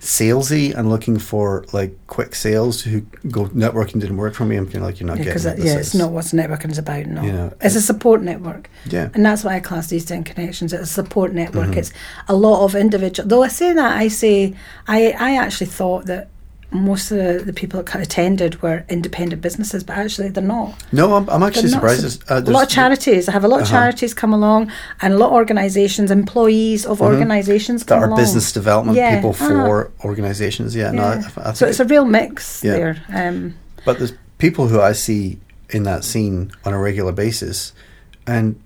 [0.00, 4.56] salesy and looking for like quick sales who go networking didn't work for me.
[4.56, 5.94] I'm kind of like you're not Yeah, getting because what yeah, it's is.
[5.94, 7.06] not what networking is about.
[7.06, 9.08] No, You know, it's a support network, Yeah.
[9.14, 10.72] and that's why I class East End connections.
[10.72, 11.68] It's a support network.
[11.70, 11.78] Mm-hmm.
[11.78, 11.92] It's
[12.28, 13.28] a lot of individual.
[13.28, 14.54] Though I say that, I say
[14.86, 16.28] I I actually thought that
[16.74, 20.74] most of the, people that attended were independent businesses, but actually they're not.
[20.92, 22.22] No, I'm, I'm actually They're surprised.
[22.30, 23.28] uh, a lot of charities.
[23.28, 23.76] I have a lot of Uh-huh.
[23.78, 27.88] charities come along, and a lot of organisations, employees of organisations Mm-hmm.
[27.88, 28.18] that come are along.
[28.18, 29.48] business development Yeah, people uh-huh.
[29.48, 30.74] for organizations.
[30.74, 32.72] Yeah, no, I, I so it's a real mix Yeah.
[32.72, 32.96] there.
[33.14, 35.38] Um, But there's people who I see
[35.70, 37.72] in that scene on a regular basis,
[38.26, 38.56] and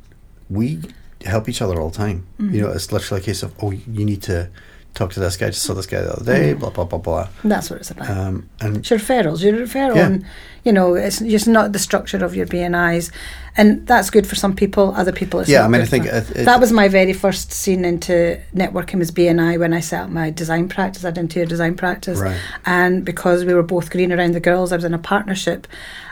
[0.48, 0.78] we
[1.24, 2.18] help each other all the time.
[2.40, 2.54] Mm-hmm.
[2.54, 4.48] You know, it's literally a case of oh, you need to
[4.94, 5.46] talk to this guy.
[5.50, 6.50] Just saw this guy the other day.
[6.50, 6.60] Mm-hmm.
[6.60, 7.28] Blah blah blah blah.
[7.44, 8.10] That's what it's about.
[8.10, 9.40] Um, and It's your referrals.
[9.42, 10.06] You refer Yeah.
[10.06, 10.24] on,
[10.64, 13.10] you know, it's just not the structure of your BNIs.
[13.56, 16.30] And that's good for some people, other people it's Yeah, I mean, I think it-
[16.36, 20.10] it- that was my very first scene into networking was BNI when I set up
[20.10, 22.18] my design practice, I had interior design practice.
[22.20, 22.36] Right.
[22.66, 25.66] And because we were both green around the girls, I was in a partnership.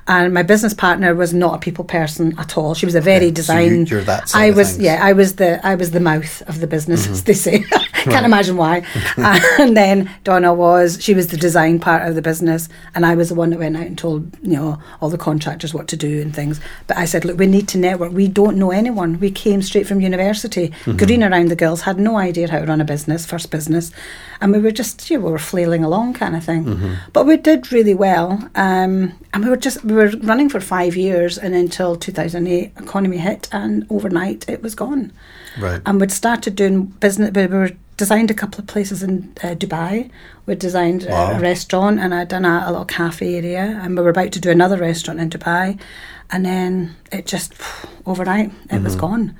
[0.08, 2.74] And my business partner was not a people person at all.
[2.74, 3.70] She was a very Okay, so design.
[3.80, 4.74] you- you're that side I was.
[4.74, 4.82] Mm-hmm.
[4.82, 7.60] yeah, I was the I was the mouth of the business, as they say.
[8.06, 8.84] Can't imagine why.
[9.58, 13.30] and then Donna was she was the design part of the business, and I was
[13.30, 16.20] the one that went out and told you know all the contractors what to do
[16.22, 16.60] and things.
[16.86, 18.12] But I said, look, we need to network.
[18.12, 19.18] We don't know anyone.
[19.18, 20.96] We came straight from university, Mm-hmm.
[20.98, 23.90] green around the girls, had no idea how to run a business, first business,
[24.40, 26.64] and we were just you know, we were flailing along kind of thing.
[26.64, 26.94] Mm-hmm.
[27.12, 30.96] But we did really well, um, and we were just we were running for five
[30.96, 35.12] years, and until 2008, economy hit, and overnight it was gone
[35.58, 35.80] right.
[35.86, 37.30] and we'd started doing business.
[37.34, 40.10] We were designed a couple of places in uh, Dubai.
[40.44, 41.36] We'd designed a- Wow.
[41.36, 44.40] a restaurant and I'd done a, a little cafe area, and we were about to
[44.40, 45.78] do another restaurant in Dubai,
[46.30, 47.54] and then it just
[48.04, 49.34] overnight it was gone.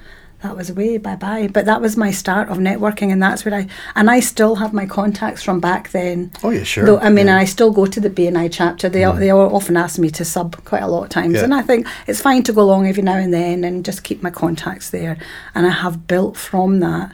[0.47, 1.49] That was away, bye bye.
[1.53, 4.73] But that was my start of networking, and that's where I and I still have
[4.73, 6.31] my contacts from back then.
[6.45, 6.87] oh yeah, sure.
[6.87, 7.39] Though, I mean, yeah.
[7.39, 8.89] I still go to the BNI chapter.
[8.89, 11.45] They they all often ask me to sub quite a lot of times, Yeah.
[11.45, 14.23] and I think it's fine to go along every now and then and just keep
[14.23, 15.19] my contacts there.
[15.55, 17.11] And I have built from that.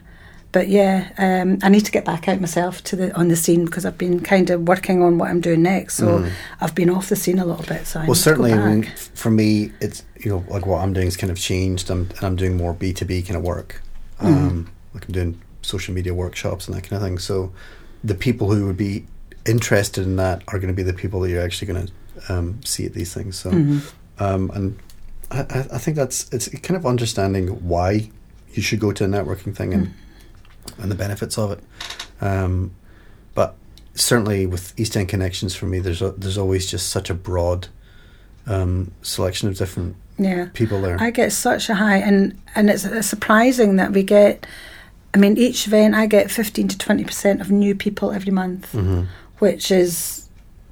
[0.53, 3.65] But yeah, um, I need to get back out myself to the on the scene
[3.65, 5.95] because I've been kind of working on what I'm doing next.
[5.97, 6.29] So
[6.61, 7.87] I've been off the scene a little bit.
[7.87, 8.07] So Mm.
[8.09, 8.83] well, certainly, to go I mean,
[9.15, 11.91] for me, it's you know like what I'm doing has kind of changed.
[11.91, 13.83] I'm and I'm doing more B two B kind of work.
[14.21, 17.19] Um, like I'm doing social media workshops and that kind of thing.
[17.19, 17.53] So
[18.05, 19.07] the people who would be
[19.47, 22.61] interested in that are going to be the people that you're actually going to um,
[22.65, 23.37] see at these things.
[23.37, 23.51] So,
[24.19, 24.79] um, and
[25.31, 28.11] I, I I think that's it's kind of understanding why
[28.53, 29.95] you should go to a networking thing and
[30.79, 31.61] and the benefits of it.
[32.21, 32.75] Um,
[33.35, 33.57] but
[33.95, 37.69] certainly with East End connections for me, there's a, there's always just such a broad
[38.47, 40.49] um, selection of different yeah.
[40.55, 40.97] people there.
[41.01, 44.47] I get such a high, and and it's uh, surprising that we get.
[45.15, 48.73] I mean, each event I get fifteen to twenty percent of new people every month,
[48.73, 49.03] Mm-hmm.
[49.41, 50.29] which is,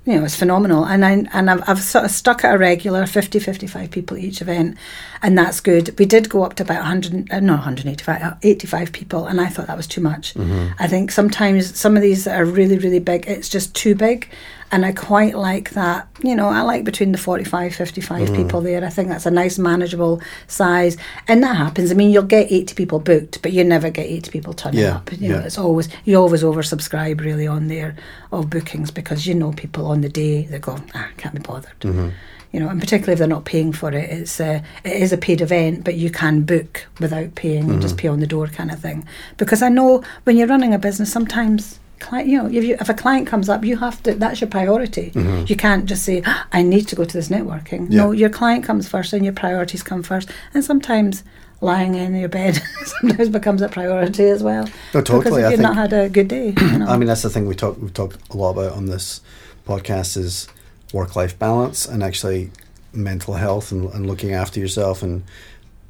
[0.07, 0.85] you know, it's phenomenal.
[0.87, 4.41] And I and I've, I've sort of stuck at a regular 50, 55 people each
[4.41, 4.79] event,
[5.23, 5.95] and that's good.
[5.99, 9.27] We did go up to about hundred, uh, no, one hundred eighty-five, uh, 85 people,
[9.27, 10.35] and I thought that was too much.
[10.79, 14.29] I think sometimes some of these that are really really big, it's just too big.
[14.73, 16.09] And I quite like that.
[16.23, 18.85] You know, I like between the 45, 55 people there.
[18.85, 20.97] I think that's a nice, manageable size.
[21.27, 21.91] And that happens.
[21.91, 24.97] I mean, you'll get 80 people booked, but you never get 80 people turning Yeah,
[24.97, 25.11] up.
[25.13, 25.45] You know, yeah.
[25.45, 27.97] it's always, you always oversubscribe really on there
[28.31, 31.81] of bookings because you know people on the day that go, ah, can't be bothered.
[31.81, 32.11] Mm-hmm.
[32.53, 35.17] You know, and particularly if they're not paying for it, it's uh, it is a
[35.17, 37.81] paid event, but you can book without paying and Mm-hmm.
[37.81, 39.07] just pay on the door kind of thing.
[39.37, 42.89] Because I know when you're running a business, sometimes client, you know, if you if
[42.89, 45.13] a client comes up, you have to that's your priority.
[45.47, 47.89] You can't just say, "Ah, I need to go to this networking.
[47.91, 48.19] No, Mm-hmm.
[48.21, 50.31] Your client comes first, and your priorities come first.
[50.55, 51.23] And sometimes
[51.61, 54.65] lying in your bed sometimes becomes a priority as well.
[54.95, 56.87] No, totally, Because if I you've not had a good day, you know.
[56.87, 59.21] I mean, that's the thing we talk we've talked a lot about on this
[59.67, 60.49] podcast is
[60.93, 62.51] work life balance and actually
[62.93, 65.23] mental health and, and looking after yourself and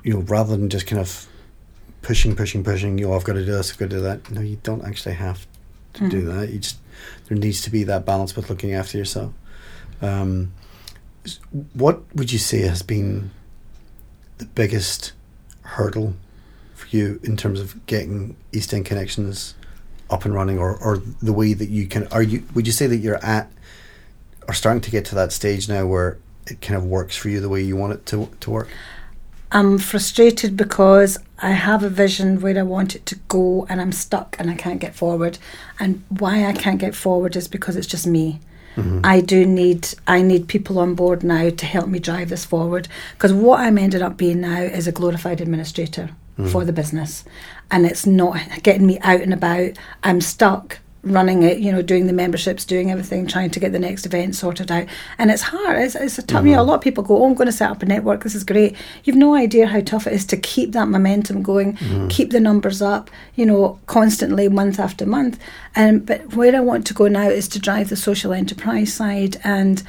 [0.03, 1.27] you know rather than just kind of
[2.03, 2.99] pushing, pushing, pushing.
[2.99, 4.31] You know, I've got to do this, I've got to do that.
[4.31, 5.47] No, you don't actually have
[5.95, 6.39] to do Mm-hmm.
[6.41, 6.51] that.
[6.51, 6.79] You just
[7.29, 9.33] there needs to be that balance with looking after yourself.
[10.03, 10.53] Um,
[11.75, 13.31] what would you say has been
[14.39, 15.13] the biggest
[15.63, 16.15] hurdle
[16.75, 19.55] for you in terms of getting East End connections
[20.09, 22.07] up and running, or, or the way that you can?
[22.09, 22.45] Are you?
[22.55, 23.51] Would you say that you're at,
[24.49, 27.41] or starting to get to that stage now where it kind of works for you
[27.41, 28.69] the way you want it to to work?
[29.53, 33.93] I'm frustrated because I have a vision where I want it to go and I'm
[33.93, 35.39] stuck and I can't get forward.
[35.79, 38.41] And why I can't get forward is because it's just me.
[38.77, 39.01] Mm-hmm.
[39.03, 42.87] I do need I need people on board now to help me drive this forward
[43.15, 46.47] because what I'm ended up being now is a glorified administrator mm-hmm.
[46.47, 47.25] for the business
[47.73, 49.73] and it's not getting me out and about.
[50.05, 53.79] I'm stuck running it, you know, doing the memberships, doing everything, trying to get the
[53.79, 54.87] next event sorted out.
[55.17, 55.79] And it's hard.
[55.79, 57.53] It's, it's a tough, you know, a lot of people go, oh, I'm going to
[57.53, 58.23] set up a network.
[58.23, 58.77] This is great.
[59.05, 62.83] You've no idea how tough it is to keep that momentum going, keep the numbers
[62.83, 65.39] up, you know, constantly month after month.
[65.75, 69.41] And but where I want to go now is to drive the social enterprise side.
[69.43, 69.83] And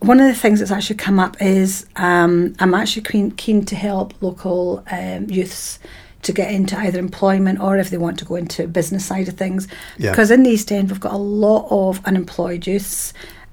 [0.00, 3.76] one of the things that's actually come up is um, I'm actually keen, keen to
[3.76, 5.78] help local um, youths
[6.26, 9.34] to get into either employment or if they want to go into business side of
[9.34, 9.66] things.
[9.98, 10.10] Yeah.
[10.10, 13.12] Because in the East End we've got a lot of unemployed youths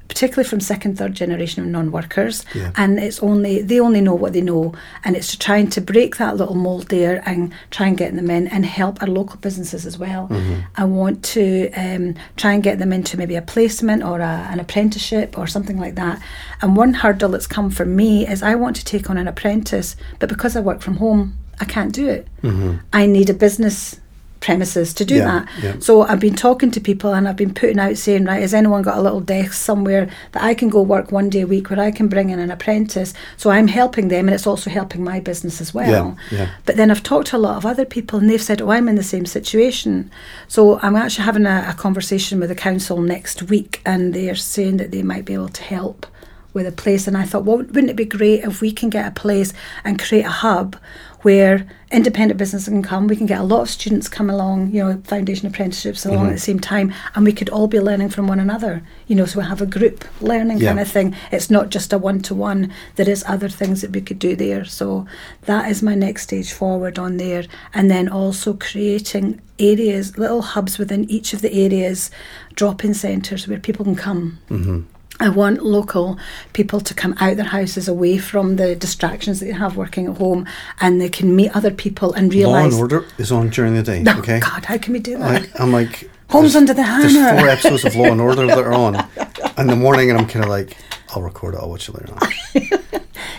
[0.09, 2.71] particularly from second, third generation of non-workers, Yeah.
[2.75, 6.37] and it's only they only know what they know, and it's trying to break that
[6.37, 9.97] little mold there and try and get them in and help our local businesses as
[9.97, 10.29] well.
[10.75, 14.59] I want to um, try and get them into maybe a placement or a, an
[14.59, 16.21] apprenticeship or something like that.
[16.61, 19.95] And one hurdle that's come for me is I want to take on an apprentice,
[20.19, 22.27] but because I work from home, I can't do it.
[22.41, 22.77] Mm-hmm.
[22.91, 23.99] I need a business
[24.39, 25.47] premises to do Yeah, that.
[25.63, 25.75] yeah.
[25.79, 28.81] So I've been talking to people and I've been putting out saying, right, has anyone
[28.81, 31.79] got a little desk somewhere that I can go work one day a week where
[31.79, 33.13] I can bring in an apprentice?
[33.37, 36.17] So I'm helping them and it's also helping my business as well.
[36.29, 36.49] Yeah.
[36.65, 38.89] But then I've talked to a lot of other people and they've said, oh, I'm
[38.89, 40.11] in the same situation.
[40.49, 44.75] So I'm actually having a, a conversation with the council next week and they're saying
[44.75, 46.05] that they might be able to help
[46.53, 47.07] with a place.
[47.07, 49.53] And I thought, well, wouldn't it be great if we can get a place
[49.85, 50.75] and create a hub
[51.23, 53.07] where independent business can come?
[53.07, 56.29] We can get a lot of students come along, you know, foundation apprenticeships along Mm-hmm.
[56.29, 59.25] at the same time, and we could all be learning from one another, you know,
[59.25, 60.69] so we have a group learning Yeah.
[60.69, 61.15] kind of thing.
[61.31, 64.35] It's not just a one to one, there is other things that we could do
[64.35, 64.65] there.
[64.65, 65.05] So
[65.45, 67.45] that is my next stage forward on there.
[67.73, 72.11] And then also creating areas, little hubs within each of the areas,
[72.55, 74.39] drop in centres where people can come.
[74.49, 74.81] Mm-hmm.
[75.23, 76.17] I want local
[76.51, 80.17] people to come out their houses away from the distractions that they have working at
[80.17, 80.45] home
[80.81, 82.73] and they can meet other people and realise.
[82.73, 84.03] Law and Order is on during the day.
[84.05, 84.39] Oh, okay.
[84.39, 85.41] God, how can we do that?
[85.41, 86.09] Like, I'm like.
[86.29, 87.07] Homes under the hammer.
[87.07, 88.95] There's four episodes of Law and Order that are on
[89.57, 90.75] in the morning, and I'm kind of like,
[91.09, 91.59] I'll record it.
[91.59, 92.79] I'll watch it later on.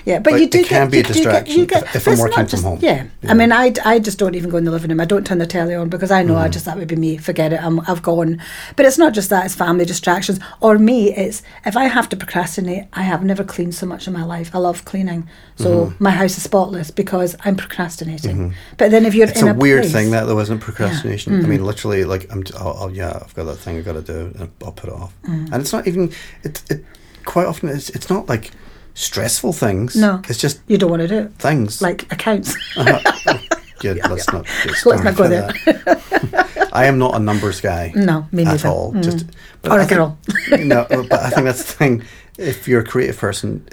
[0.06, 1.66] Yeah, but, But you do it can get, be a you do get- distraction you
[1.66, 2.78] get- if- I'm working not from just- home.
[2.82, 3.04] Yeah.
[3.22, 3.30] Yeah.
[3.30, 5.00] I mean, I, I just don't even go in the living room.
[5.00, 6.42] I don't turn the telly on because I know Mm-hmm.
[6.44, 7.16] I just that would be me.
[7.16, 7.62] Forget it.
[7.62, 8.40] I'm, I've gone.
[8.76, 9.46] But it's not just that.
[9.46, 10.40] It's family distractions.
[10.60, 12.84] Or me, it's if I have to procrastinate.
[12.92, 14.54] I have never cleaned so much in my life.
[14.54, 16.04] I love cleaning, so Mm-hmm.
[16.04, 18.54] my house is spotless because I'm procrastinating.
[18.76, 21.34] But then if you're It's in a, a, weird place- thing that there wasn't procrastination.
[21.34, 21.50] I Mm-hmm.
[21.50, 22.42] mean, literally, like I'm.
[22.60, 24.32] Oh, oh yeah, I've got that thing I've got to do.
[24.38, 25.14] And I'll put it off.
[25.26, 25.50] Mm.
[25.52, 26.12] And it's not even.
[26.42, 26.62] It.
[26.70, 26.84] It
[27.24, 27.88] quite often it's.
[27.90, 28.50] It's not like
[28.94, 29.96] stressful things.
[29.96, 30.20] No.
[30.28, 31.82] It's just you don't want to do it, things.
[31.82, 32.54] like accounts.
[32.76, 33.38] Uh-huh.
[33.82, 34.46] Yeah, let's not.
[34.46, 36.68] get Let's not go that.
[36.72, 37.92] I am not a numbers guy.
[37.94, 38.68] No, me at neither.
[38.68, 38.94] all.
[38.94, 39.04] Mm.
[39.04, 39.26] Just
[39.60, 40.18] but Or a I think- girl.
[40.64, 42.02] no, but I think that's the thing.
[42.38, 43.68] If you're a creative person,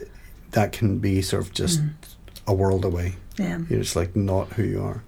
[0.51, 1.79] that can be sort of just
[2.45, 3.15] a world away.
[3.38, 3.60] yeah.
[3.69, 5.01] You're just like not who you are.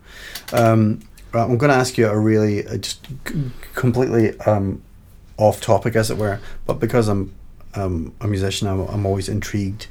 [0.53, 1.01] Um,
[1.33, 3.05] right, I'm going to ask you a really uh, just
[3.75, 4.81] completely um,
[5.37, 7.33] off topic, as it were, but because I'm
[7.75, 9.87] um, a musician, I'm, I'm always intrigued.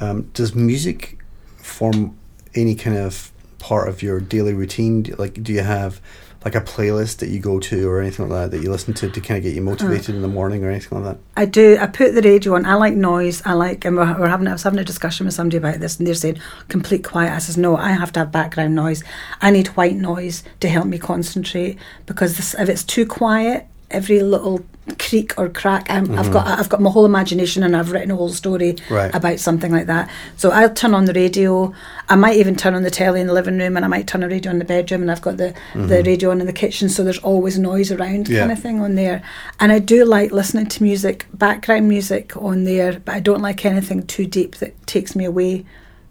[0.00, 1.18] Um, does music
[1.56, 2.16] form
[2.54, 5.04] any kind of part of your daily routine?
[5.18, 6.00] Like, do you have
[6.44, 9.10] like a playlist that you go to or anything like that that you listen to
[9.10, 11.20] to kind of get you motivated in the morning or anything like that?
[11.36, 11.76] I do.
[11.80, 12.64] I put the radio on.
[12.64, 13.42] I like noise.
[13.44, 14.46] I like, and we're, we're having.
[14.46, 17.32] I was having a discussion with somebody about this, and they're saying complete quiet.
[17.32, 17.76] I says no.
[17.76, 19.02] I have to have background noise.
[19.40, 24.22] I need white noise to help me concentrate because this, if it's too quiet, every
[24.22, 24.64] little
[24.98, 26.32] creak or crack, I'm, I've mm-hmm.
[26.32, 26.58] got.
[26.58, 29.14] I've got my whole imagination, and I've written a whole story Right.
[29.14, 30.10] about something like that.
[30.36, 31.72] So I'll turn on the radio.
[32.08, 34.22] I might even turn on the telly in the living room, and I might turn
[34.22, 36.06] a radio in the bedroom, and I've got the the mm-hmm.
[36.06, 38.40] radio on in the kitchen, so there's always noise around, Yeah.
[38.40, 39.22] kind of thing on there.
[39.60, 43.64] And I do like listening to music, background music on there, but I don't like
[43.64, 45.64] anything too deep that takes me away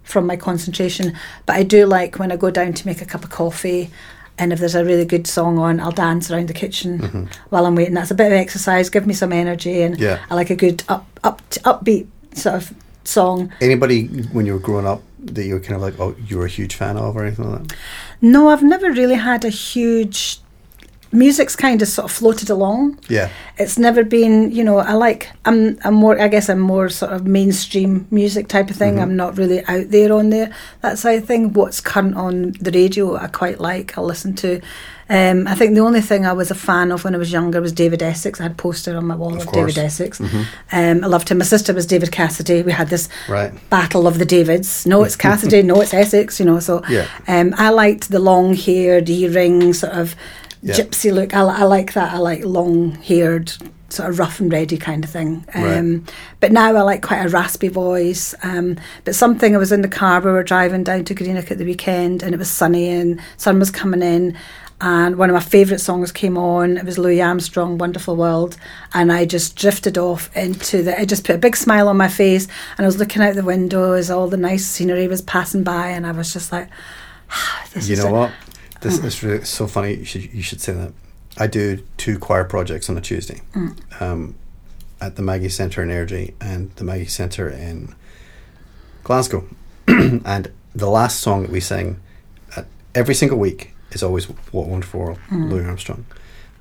[0.04, 1.14] from my concentration.
[1.46, 3.90] But I do like when I go down to make a cup of coffee.
[4.40, 7.26] And if there's a really good song on, I'll dance around the kitchen mm-hmm.
[7.50, 7.96] while I'm waiting.
[7.96, 10.24] That's a bit of exercise, give me some energy, and Yeah.
[10.30, 12.74] I like a good up, up, upbeat sort of
[13.04, 13.52] song.
[13.62, 16.46] Anybody when you were growing up that you were kind of like, oh, you were
[16.46, 17.78] a huge fan of or anything like that?
[18.22, 20.40] No, I've never really had a huge.
[21.18, 23.00] Music's kind of sort of floated along.
[23.10, 23.30] Yeah.
[23.58, 27.12] It's never been, you know, I like, I'm, I'm more, I guess I'm more sort
[27.14, 29.00] of mainstream music type of thing.
[29.00, 31.54] I'm not really out there on there, that side of thing.
[31.54, 34.62] What's current on the radio, I quite like, I'll listen to.
[35.10, 37.62] Um, I think the only thing I was a fan of when I was younger
[37.62, 38.40] was David Essex.
[38.42, 39.54] I had a poster on my wall Of of.
[39.54, 40.20] David Essex.
[40.20, 41.38] Um, I loved him.
[41.38, 42.62] My sister was David Cassidy.
[42.62, 43.54] We had this Right.
[43.70, 44.86] battle of the Davids.
[44.86, 45.62] No, it's Cassidy.
[45.72, 46.40] no, it's Essex.
[46.42, 47.08] You know, so Yeah.
[47.28, 50.14] um, I liked the long haired earring sort of
[50.68, 50.76] Yeah.
[50.76, 51.34] gypsy look.
[51.34, 52.14] I, I like that.
[52.14, 53.52] I like long haired,
[53.90, 55.46] sort of rough and ready kind of thing.
[55.54, 56.14] Um, Right.
[56.42, 58.36] But now I like quite a raspy voice.
[58.44, 61.58] Um, but something I was in the car, we were driving down to Greenock at
[61.58, 64.38] the weekend, and it was sunny and sun was coming in.
[64.80, 66.78] And one of my favourite songs came on.
[66.78, 68.58] It was Louis Armstrong, "Wonderful World,"
[68.94, 71.02] and I just drifted off into the.
[71.02, 73.42] It just put a big smile on my face, and I was looking out the
[73.42, 76.70] window as all the nice scenery was passing by, and I was just like,
[77.74, 78.32] "This You is know it." what?
[78.82, 79.96] This is really so funny.
[79.96, 80.94] You should you should say that.
[81.40, 84.02] I do two choir projects on a Tuesday, mm.
[84.02, 84.36] um,
[85.00, 87.94] at the Maggie Centre in Airdrie and the Maggie Centre in
[89.04, 89.48] Glasgow,
[89.88, 92.00] and the last song that we sing
[92.56, 92.66] at
[92.96, 95.50] every single week is always "What Wonderful World," mm.
[95.50, 96.06] Louis Armstrong.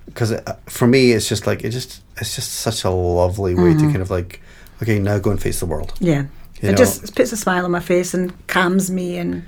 [0.05, 3.71] Because uh, for me, it's just like it just it's just such a lovely way
[3.73, 3.91] to mm-hmm.
[3.91, 4.41] kind of like
[4.83, 5.95] okay, now go and face the world.
[6.01, 6.27] Yeah.
[6.61, 9.45] You it know- just puts a smile on my face and calms me and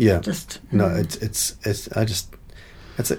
[0.00, 0.20] Yeah.
[0.20, 0.98] just No, mm.
[1.00, 1.88] it's it's it's.
[1.96, 2.34] I just
[2.98, 3.18] it's a,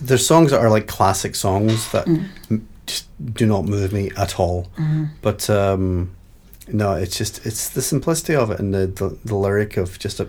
[0.00, 2.28] there's songs that are like classic songs that Mm.
[2.50, 4.68] m- just do not move me at all.
[4.76, 5.04] Mm-hmm.
[5.22, 6.10] But um,
[6.68, 10.20] no, it's just it's the simplicity of it and the the, the lyric of just
[10.20, 10.28] a.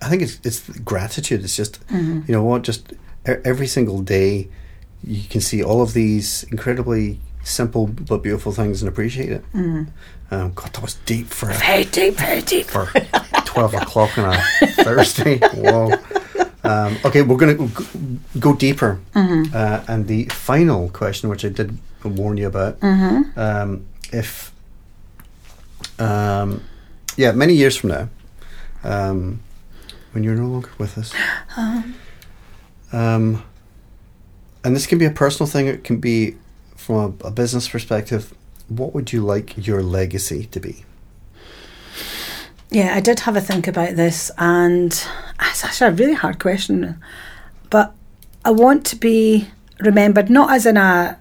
[0.00, 1.44] I think it's it's gratitude.
[1.44, 2.20] It's just Mm-hmm.
[2.26, 2.92] you know what, just
[3.24, 4.48] every single day,
[5.04, 9.44] you can see all of these incredibly simple but beautiful things and appreciate it.
[9.52, 9.88] Mm.
[10.30, 12.66] Um, God, that was deep for very deep, very deep.
[12.66, 12.86] for
[13.52, 15.38] 12 o'clock on a Thursday.
[15.54, 15.92] Whoa.
[16.64, 19.00] Um, okay, we're going to go deeper.
[19.14, 19.54] Mm-hmm.
[19.54, 23.38] Uh, and the final question, which I did warn you about, Mm-hmm.
[23.38, 24.52] um, if,
[25.98, 26.62] um,
[27.16, 28.08] yeah, many years from now,
[28.84, 29.40] um,
[30.12, 31.12] when you're no longer with us,
[32.92, 33.42] um,
[34.64, 36.36] and this can be a personal thing, it can be
[36.76, 38.34] from a, a business perspective,
[38.68, 40.84] what would you like your legacy to be?
[42.72, 44.92] Yeah, I did have a think about this, and
[45.42, 46.98] it's actually a really hard question.
[47.68, 47.92] But
[48.46, 49.48] I want to be
[49.78, 51.18] remembered not as in a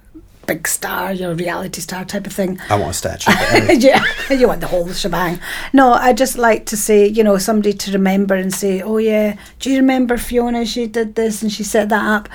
[0.47, 2.58] big star, you know, reality star type of thing.
[2.70, 3.32] I want a statue.
[3.52, 3.76] anyway.
[3.80, 5.39] yeah, you want the whole shebang.
[5.74, 9.38] No, I just like to say, you know, somebody to remember and say, oh yeah,
[9.60, 10.66] do you remember Fiona?
[10.66, 12.30] She did this and she set that up.